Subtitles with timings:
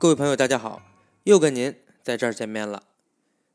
[0.00, 0.80] 各位朋友，大家好，
[1.24, 2.84] 又跟您在这儿见面了。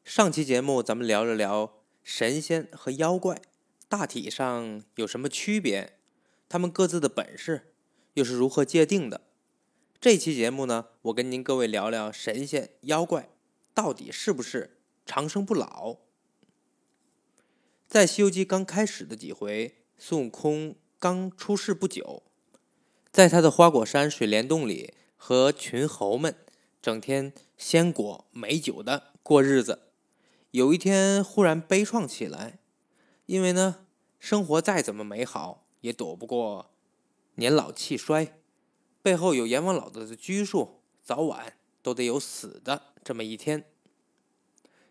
[0.04, 3.42] 上期节目咱们聊了聊神仙和妖怪，
[3.90, 5.98] 大体上有什么区别？
[6.48, 7.74] 他们各自的本事
[8.14, 9.22] 又是如何界定的？
[10.00, 13.28] 这期节目呢，我跟您各位聊聊神仙妖怪
[13.74, 15.98] 到底是不是长生不老？
[17.88, 22.22] 在《西游记》刚开始的几回，孙悟空刚出世不久，
[23.12, 24.94] 在他的花果山水帘洞里。
[25.16, 26.36] 和群猴们
[26.82, 29.84] 整天鲜果美酒的过日子，
[30.52, 32.60] 有一天忽然悲怆起来，
[33.26, 33.86] 因为呢，
[34.20, 36.72] 生活再怎么美好，也躲不过
[37.36, 38.38] 年老气衰，
[39.02, 43.66] 背后有阎王老子的拘束，早晚都得有死的这么一天。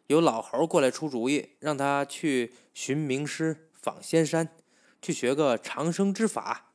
[0.08, 4.54] 有老猴过来出主意，让他去寻名师、访仙山，
[5.00, 6.72] 去学个长生之法。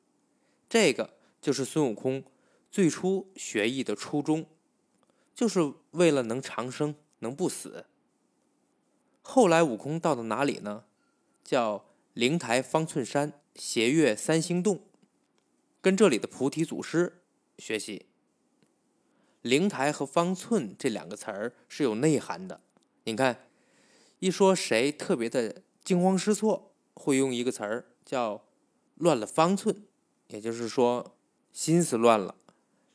[0.68, 2.24] 这个就是孙悟空。
[2.72, 4.46] 最初学艺的初衷，
[5.34, 7.86] 就是为了能长生、能不死。
[9.22, 10.86] 后来悟空到了哪里呢？
[11.44, 14.84] 叫灵台方寸山斜月三星洞，
[15.82, 17.24] 跟这里的菩提祖师
[17.58, 18.06] 学习。
[19.42, 22.62] 灵台和方寸这两个词儿是有内涵的。
[23.06, 23.48] 你看，
[24.20, 28.46] 一说谁特别的惊慌失措，会用一个词儿叫
[28.96, 29.84] 乱了方寸，
[30.28, 31.16] 也就是说
[31.52, 32.36] 心思乱了。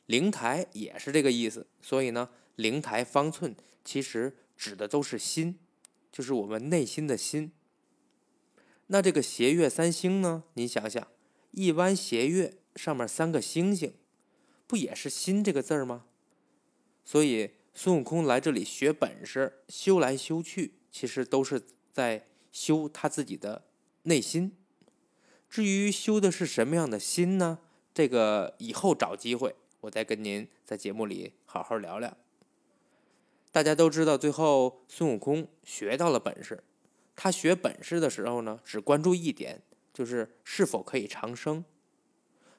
[0.05, 5.57] 灵台也是这个意思，所以呢，灵台方寸其实指的都是心，
[6.11, 7.51] 就是我们内心的心。
[8.87, 10.43] 那这个斜月三星呢？
[10.53, 11.07] 你想想，
[11.51, 13.95] 一弯斜月上面三个星星，
[14.67, 16.05] 不也是心这个字儿吗？
[17.03, 23.65] 所以孙悟空来这里学本事，修来修去，其实都是在修他自己的
[24.03, 24.55] 内心。
[25.49, 27.59] 至于修的是什么样的心呢？
[27.93, 29.55] 这个以后找机会。
[29.85, 32.17] 我再跟您在节目里好好聊聊。
[33.51, 36.63] 大家都知道，最后孙悟空学到了本事。
[37.15, 39.61] 他学本事的时候呢，只关注一点，
[39.93, 41.63] 就是是否可以长生。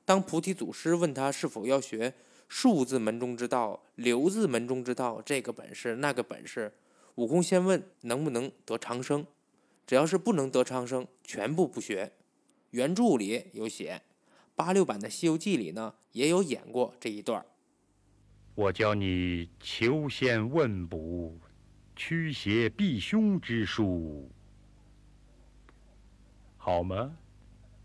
[0.05, 2.15] 当菩提祖师问他是否要学
[2.49, 6.73] 数字门中之道、流字门中之道，这个本事、那个本事，
[7.17, 9.27] 悟空先问能不能得长生。
[9.85, 12.13] 只要是不能得长生，全部不学。
[12.71, 14.01] 原著里有写。
[14.57, 17.45] 八六版的《西游记》里呢，也有演过这一段
[18.55, 21.39] 我教你求仙问卜、
[21.95, 24.31] 驱邪避凶之术，
[26.57, 27.15] 好吗？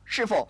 [0.05, 0.47] 师傅，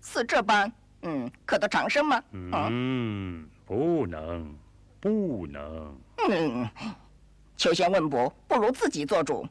[0.00, 2.24] 似这般，嗯，可得长生吗？
[2.32, 4.56] 嗯，不能，
[5.00, 5.94] 不能。
[6.30, 6.66] 嗯，
[7.58, 9.46] 求仙问卜不如自己做主。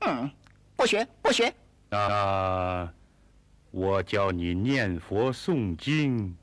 [0.00, 0.28] 嗯，
[0.74, 1.54] 不学，不学。
[1.88, 2.92] 那。
[3.70, 6.34] 我教你念佛诵经，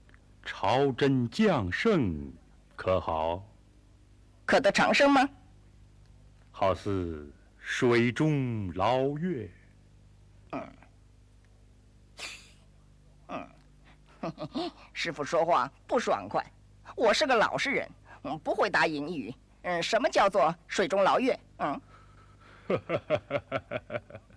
[0.43, 2.31] 朝真降圣，
[2.75, 3.43] 可好？
[4.45, 5.27] 可得长生吗？
[6.51, 7.27] 好似
[7.59, 9.49] 水中捞月。
[10.51, 10.71] 嗯，
[13.29, 13.49] 嗯，
[14.93, 16.45] 师傅说话不爽快。
[16.95, 17.89] 我是个老实人，
[18.23, 19.33] 嗯，不会答隐语。
[19.63, 21.37] 嗯，什么叫做水中捞月？
[21.57, 21.81] 嗯。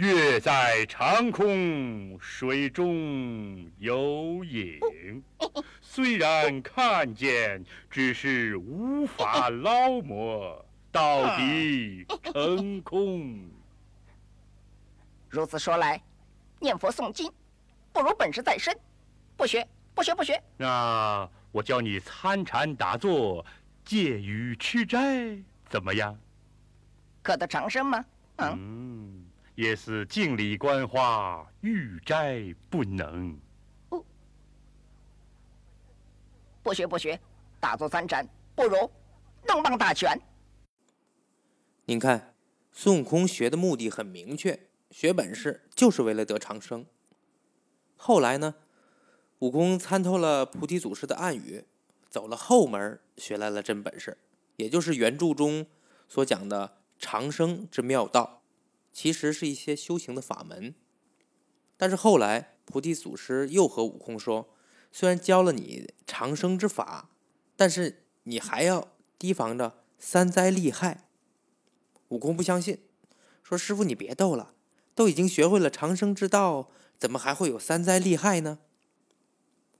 [0.00, 4.80] 月在长空，水中有影。
[5.82, 13.46] 虽然看见，只是无法捞摸，到底成空。
[15.28, 16.00] 如此说来，
[16.58, 17.30] 念佛诵经，
[17.92, 18.74] 不如本事在身。
[19.36, 20.42] 不学，不学，不学。
[20.56, 23.44] 那我教你参禅打坐，
[23.84, 25.36] 戒语吃斋，
[25.68, 26.18] 怎么样？
[27.20, 28.02] 可得长生吗？
[28.38, 29.19] 嗯。
[29.60, 33.38] 也是镜里观花，欲摘不能。
[36.62, 37.20] 不学不学，
[37.60, 38.90] 打坐参禅不如
[39.46, 40.18] 弄棒打拳。
[41.84, 42.34] 您看，
[42.72, 46.86] 孙悟空学的目的很明确，学本事就是为了得长生。
[47.96, 48.54] 后来呢，
[49.40, 51.66] 悟空参透了菩提祖师的暗语，
[52.08, 54.16] 走了后门，学来了真本事，
[54.56, 55.66] 也就是原著中
[56.08, 58.39] 所讲的长生之妙道。
[58.92, 60.74] 其实是一些修行的法门，
[61.76, 64.52] 但是后来菩提祖师又和悟空说
[64.92, 67.10] ：“虽然教了你长生之法，
[67.56, 71.08] 但是你还要提防着三灾利害。”
[72.08, 72.78] 悟空不相信，
[73.42, 74.54] 说：“师傅你别逗了，
[74.94, 78.58] 都已经学会了长生之道，怎么还会有三灾利害呢？”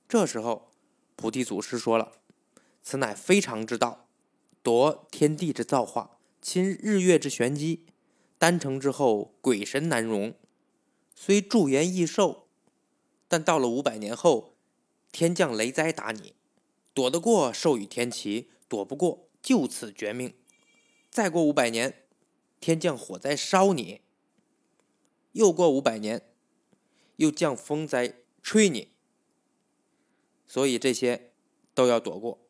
[0.08, 0.70] 这时候
[1.16, 2.12] 菩提祖师说了
[2.82, 4.08] ：“此乃非常之道，
[4.62, 7.86] 夺天地之造化，侵日月之玄机。”
[8.40, 10.32] 丹成之后，鬼神难容，
[11.14, 12.46] 虽驻颜益寿，
[13.28, 14.56] 但到了五百年后，
[15.12, 16.32] 天降雷灾打你，
[16.94, 20.32] 躲得过授予天齐，躲不过就此绝命。
[21.10, 22.06] 再过五百年，
[22.60, 24.00] 天降火灾烧你；
[25.32, 26.22] 又过五百年，
[27.16, 28.88] 又降风灾吹你。
[30.46, 31.32] 所以这些
[31.74, 32.40] 都要躲过。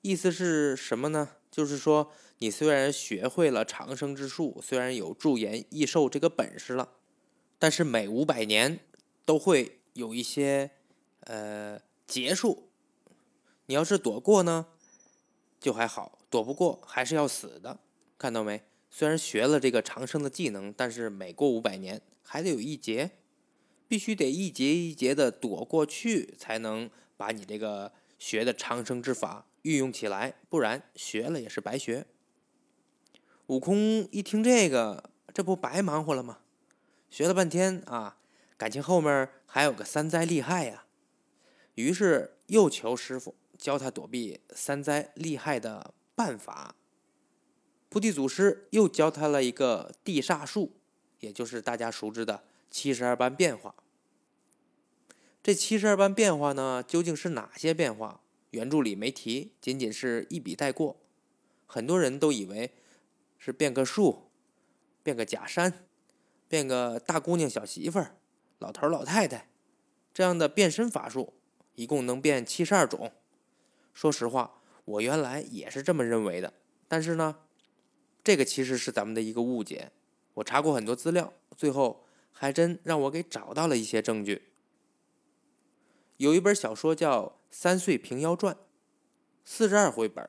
[0.00, 1.36] 意思是什么呢？
[1.52, 2.10] 就是说，
[2.44, 6.90] 你虽然学会了长生之术，虽然有驻颜益寿这个本事了，
[7.58, 8.80] 但是每五百年
[9.24, 10.70] 都会有一些
[11.20, 12.68] 呃结束。
[13.64, 14.66] 你要是躲过呢，
[15.58, 17.80] 就还好；躲不过，还是要死的。
[18.18, 18.60] 看到没？
[18.90, 23.12] 虽然学了这个长生的技能，但是每过五百年还得有一劫，
[23.88, 29.46] 必须得一劫一劫的躲过去，才能把你这个学的长生之法。
[29.62, 32.04] 运用起来，不然学了也是白学。
[33.48, 36.38] 悟空一听这个，这不白忙活了吗？
[37.10, 38.16] 学了半天啊，
[38.56, 40.86] 感情后面还有个三灾厉害呀。
[41.74, 46.74] 于是又求师傅教他躲避三灾厉害的办法。
[47.90, 50.72] 菩提祖师又教他了一个地煞术，
[51.20, 53.74] 也就是大家熟知的七十二般变化。
[55.42, 58.22] 这七十二般变化呢，究竟是哪些变化？
[58.52, 60.96] 原著里没提，仅仅是一笔带过。
[61.66, 62.72] 很多人都以为
[63.44, 64.30] 是变个树、
[65.02, 65.84] 变个假山、
[66.48, 68.16] 变个大姑娘、小媳妇儿、
[68.58, 69.50] 老头老太太
[70.14, 71.34] 这样的变身法术，
[71.74, 73.12] 一共能变七十二种。
[73.92, 76.54] 说实话，我原来也是这么认为的。
[76.88, 77.36] 但是呢，
[78.22, 79.92] 这个其实是咱们的一个误解。
[80.32, 84.52] 我查过很多资料，最后还真让我给找到了一些证据。
[86.16, 87.36] 有一本小说叫。
[87.56, 88.52] 《三岁平妖传》，
[89.44, 90.28] 四十二回本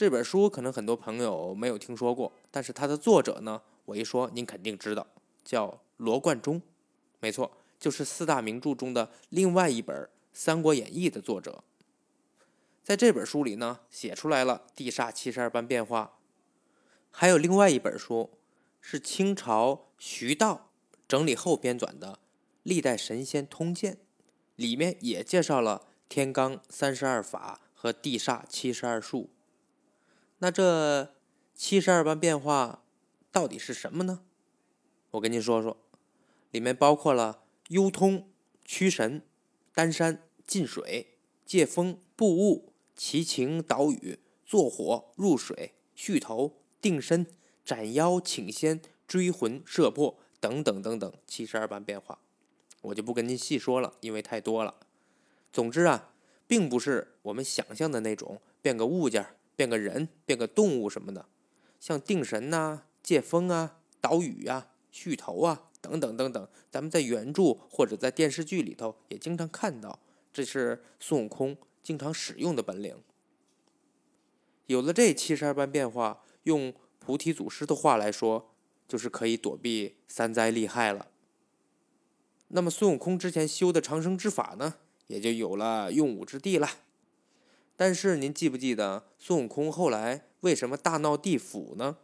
[0.00, 5.06] 这本书可能很多朋友没有听说过，但是它的作者呢，我一说您肯定知道，
[5.44, 6.62] 叫罗贯中。
[7.18, 9.94] 没错，就是四大名著中的另外一本
[10.32, 11.62] 《三国演义》的作者。
[12.82, 16.16] 在这本书里呢，写出来了地煞七十二般变化。
[17.10, 18.30] 还有另外一本书，
[18.80, 20.70] 是清朝徐道
[21.06, 22.12] 整理后编纂的
[22.62, 23.92] 《历代神仙通鉴》，
[24.56, 25.88] 里面也介绍了。
[26.08, 29.28] 天罡三十二法和地煞七十二术，
[30.42, 31.14] 那这
[31.54, 32.82] 七十二般变化
[33.30, 34.22] 到底是什么呢？
[35.10, 35.76] 我跟您说说，
[36.50, 38.30] 里面包括了幽通、
[38.64, 39.22] 驱神、
[39.74, 47.26] 丹山、进水、借风、布雾、奇情、导雨、坐火、入水、续头、定身、
[47.62, 52.18] 斩妖、请仙、追魂、摄魄等等等等七十二般变化，
[52.80, 54.76] 我就不跟您细说了，因为太多了。
[55.52, 56.14] 总之啊，
[56.46, 61.26] 并不是我们想象的那种变个物件、变个人、变个动物什么的，
[61.78, 69.98] 像定神呐、借风啊、导雨啊、续头啊等等等等，咱们在原著或者在电视剧里头也经常看到，
[70.32, 72.96] 这是孙悟空经常使用的本领。
[74.64, 78.54] 有了这七十二般变化，用菩提祖师的话来说，
[78.88, 81.08] 就是可以躲避三灾厉害了。
[82.48, 84.76] 那么孙悟空之前修的长生之法呢？
[85.08, 86.66] 也就有了用武之地了。
[87.80, 91.96] 但是您记不记得孙悟空后来为什么大闹地府呢？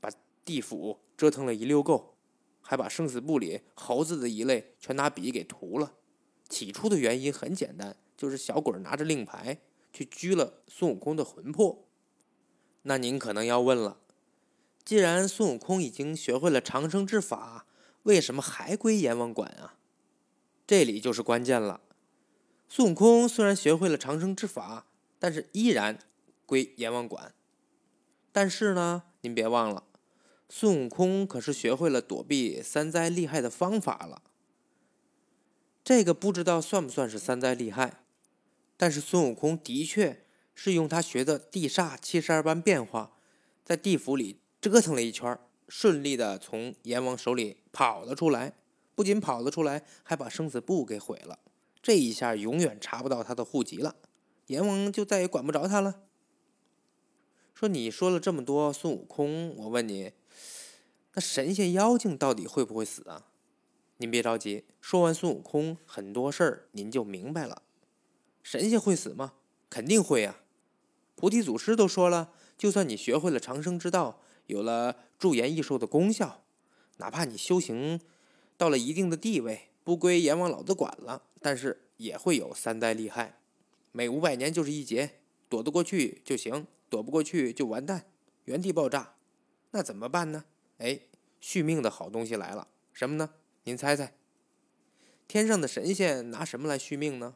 [0.00, 0.10] 把
[0.44, 2.16] 地府折腾了一溜够，
[2.60, 5.94] 还把生死簿里猴子的一类全拿笔给涂了。
[6.48, 9.60] 起初的原因很简单，就是小鬼拿着令牌
[9.92, 11.86] 去拘了孙悟空的魂魄。
[12.82, 14.00] 那您可能要问了，
[14.84, 17.66] 既然孙悟空已经学会了长生之法，
[18.02, 19.76] 为什么还归阎王管啊？
[20.66, 21.82] 这里就是关键了。
[22.68, 24.86] 孙悟空虽然学会了长生之法，
[25.18, 25.98] 但是依然
[26.46, 27.34] 归阎王管。
[28.32, 29.84] 但是呢，您别忘了，
[30.48, 34.22] 孙悟空可是学会了躲避三灾厉害的方法了。
[35.82, 38.02] 这个不知道算不算是三灾厉害，
[38.76, 43.12] 但是孙悟空的确是用他学的地煞七十二般变化，
[43.64, 48.54] 在地府里折腾了一圈，顺利的从阎王手里跑了出来。
[48.94, 51.38] 不仅跑了出来，还把生死簿给毁了。
[51.80, 53.94] 这一下永远查不到他的户籍了，
[54.48, 56.02] 阎王就再也管不着他了。
[57.54, 60.12] 说你说了这么多孙悟空，我问你，
[61.14, 63.26] 那神仙妖精到底会不会死啊？
[63.98, 67.62] 您别着急，说完孙悟空，很多事儿您就明白了。
[68.42, 69.34] 神仙会死吗？
[69.68, 70.36] 肯定会呀！
[71.14, 76.44] 菩提祖师都说了，就算你学会了长生之道，有了驻颜益寿的功效，
[76.98, 78.00] 哪怕你修行
[78.56, 79.68] 到了一定的地位。
[79.84, 83.37] 不归阎王老子管了，但是也会有三灾厉害，
[83.98, 88.04] 每五百年就是一劫，躲得过去就行，躲不过去就完蛋，
[88.44, 89.16] 原地爆炸。
[89.72, 90.44] 那怎么办呢？
[90.78, 91.00] 哎，
[91.40, 93.30] 续命的好东西来了，什么呢？
[93.64, 94.14] 您猜猜？
[95.26, 97.34] 天上的神仙拿什么来续命呢？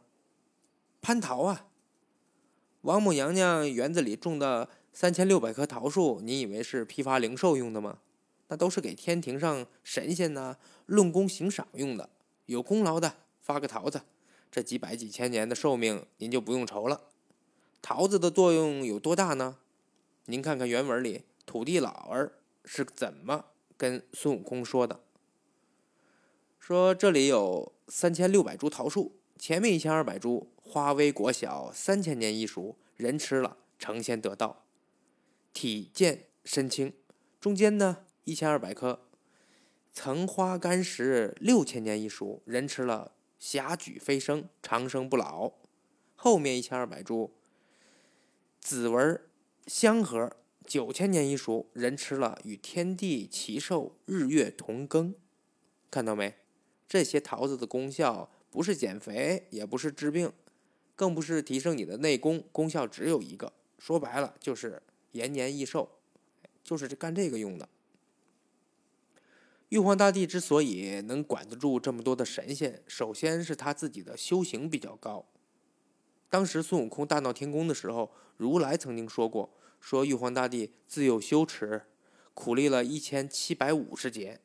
[1.03, 1.67] 蟠桃啊！
[2.83, 7.99] 王母娘娘园子里种的三千六百棵桃树，你以为是批发零售用的吗？
[8.47, 12.09] 那都是给天庭上神仙呐论功行赏用的，
[12.47, 14.03] 有功劳的发个桃子，
[14.53, 17.09] 这几百几千年的寿命您就不用愁了。
[17.81, 19.57] 桃子的作用有多大呢？
[20.27, 22.35] 您看看原文里土地老儿
[22.67, 23.47] 是怎么
[23.79, 25.01] 跟孙悟空说的。
[26.61, 34.67] 说这里有三千六百株桃树，前面一千二百株花微果小，三千年一熟，人吃了成仙得道，
[35.55, 36.93] 体健身轻。
[37.41, 39.01] 中间呢一千二百棵，
[39.95, 45.55] 层花干实，六千年一熟，人吃了霞举飞升，长生不老。
[46.15, 47.35] 后面一千二百株。
[48.61, 49.21] 紫纹
[49.67, 55.15] 香盒，九千年一熟，人吃了与天地齐寿，日月同庚。
[55.91, 56.37] 看到没？
[56.87, 60.33] 这些桃子的功效不是减肥，也不是治病，
[60.95, 64.81] 更不是提升你的内功，功效只有一个，说白了就是
[65.11, 65.91] 延年益寿，
[66.63, 67.69] 就是干这个用的。
[69.73, 75.25] 玉皇大帝之所以能管得住这么多的神仙，首先是他自己的修行比较高。
[76.29, 79.49] 当时孙悟空大闹天宫的时候，如来曾经说过
[79.81, 81.87] ：“说玉皇大帝自幼修持，
[82.35, 84.43] 苦历了一千七百五十劫，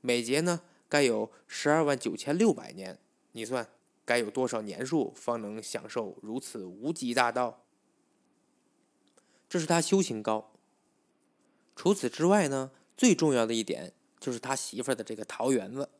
[0.00, 2.96] 每劫呢该有十二万九千六百年。
[3.32, 3.68] 你算
[4.04, 7.64] 该有多少年数方能享受如此无极大道？
[9.48, 10.52] 这是他修行高。
[11.74, 13.92] 除此之外呢，最重要的一点
[14.24, 15.90] 就是他媳妇儿的这个桃园子。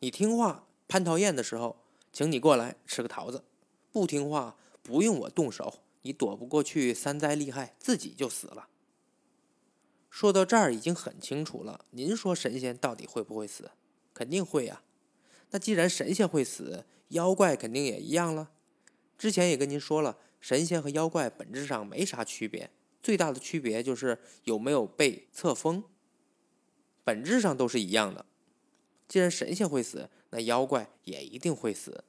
[0.00, 1.76] 你听话蟠桃宴的时候，
[2.12, 3.44] 请你过来吃个桃子。”
[3.92, 8.66] 不听话，不用我动手，你躲不过去三灾厉害，自己就死了。
[10.10, 13.70] 说到这儿已经很清楚了，您说神仙到底会不会死？
[14.12, 14.82] 肯定会呀。
[15.50, 18.50] 那既然神仙会死，妖怪肯定也一样了。
[19.16, 25.84] 之前也跟您说了，神仙和妖怪本质上没啥区别，最大的区别就是有没有被册封，
[27.06, 28.26] 本质上都是一样的。
[29.06, 32.02] 既然神仙会死，那妖怪也一定会死。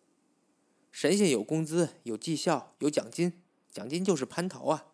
[0.91, 3.33] 神仙有工资、有绩效、有奖金，
[3.71, 4.87] 奖金就是蟠桃啊。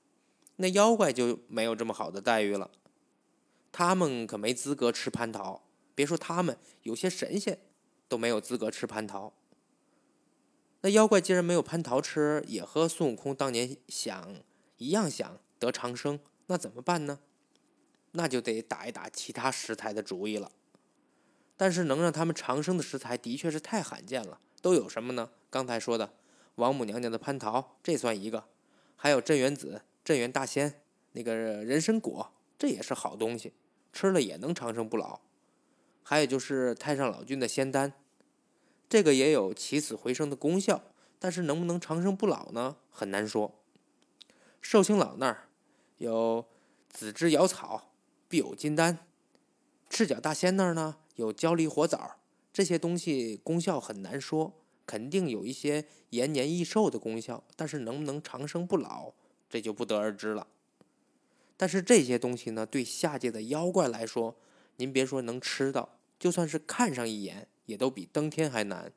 [0.57, 2.69] 那妖怪就没有这么好的待遇了，
[3.72, 5.63] 他们可没资格吃蟠桃。
[5.95, 7.57] 别说他们，有些神仙
[8.10, 9.31] 都没有资格吃蟠桃。
[10.81, 14.36] 那妖怪既然没有蟠桃吃，也和孙悟空当年想
[14.75, 17.22] 一样，想得长生，那怎么办呢？
[18.13, 20.51] 那就得打一打其他食材的主意了。
[21.55, 25.29] 但是能让他们长生的食材的确是太罕见了，都有什么呢？
[25.51, 26.13] 刚才说的
[26.55, 28.46] 王母娘娘的蟠桃，这算一个；
[28.96, 33.53] 还有镇元子、镇元大仙那个人参果，这也是好东西，
[33.93, 35.20] 吃了也能长生不老。
[36.01, 37.93] 还有就是太上老君的仙丹，
[38.89, 40.84] 这个也有起死回生的功效，
[41.20, 42.75] 但是能不能长生不老呢？
[42.89, 43.53] 很难说。
[44.60, 45.48] 寿星老那儿
[45.98, 46.46] 有
[46.89, 47.92] 紫芝瑶草、
[48.34, 48.98] 必有金丹，
[49.92, 52.16] 赤脚大仙那儿呢有焦离火枣，
[52.52, 54.60] 这些东西功效很难说。
[54.88, 59.13] 肯定有一些延年益寿的功效，但是能不能长生不老，
[59.48, 60.48] 这就不得而知了。
[61.56, 64.36] 但是这些东西呢，对下界的妖怪来说，
[64.78, 68.92] 您别说能吃到，就算是看上一眼，也都比登天还难。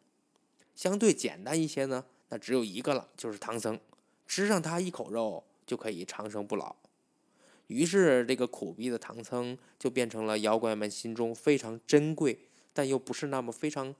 [0.74, 3.78] 相对简单一些呢，那只有一个了，就是唐僧，
[4.26, 6.74] 吃上他一口肉就可以长生不老。
[7.66, 12.38] 于是这个苦逼的唐僧就变成了妖怪们心中非常珍贵，
[12.72, 13.94] 但又不是那么非常。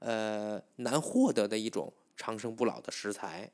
[0.00, 3.50] 呃，难获得的一种长生不老的食材，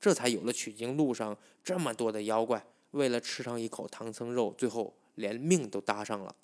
[0.00, 6.34] 这才有了取经路上这么多的妖怪，为了吃上一口唐僧肉，最后连命都搭上了。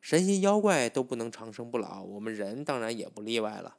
[0.00, 3.76] 神仙妖怪都不能长生不老，我们人当然也不例外了。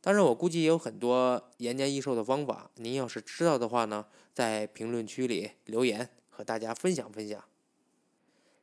[0.00, 7.44] 当然，我估计也有很多延年益寿的方法，您要是知道的话呢，在评论区里留言和大家分享分享。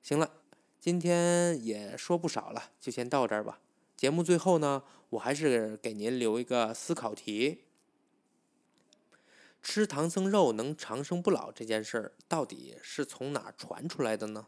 [0.02, 0.32] 行了，
[0.80, 3.60] 今天也说不少了，就先到这儿吧。
[3.98, 7.66] 节目最后呢，我还是给您留一个思考题：
[9.62, 14.48] 吃唐僧肉能长生不老这件事儿，到底是从哪传出来的呢？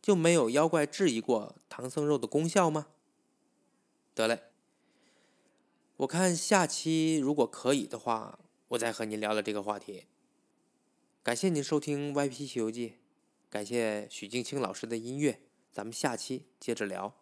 [0.00, 2.86] 就没有妖怪质疑过唐僧肉的功效吗？
[4.14, 4.44] 得嘞，
[5.96, 8.38] 我看下期如果可以的话，
[8.68, 10.06] 我再和您聊聊这个话题。
[11.24, 12.88] 感谢您收听《歪批西游记》，
[13.48, 15.38] 感谢许静清老师的音乐，
[15.70, 17.21] 咱们下期接着聊。